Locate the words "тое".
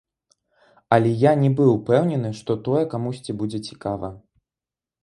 2.69-2.83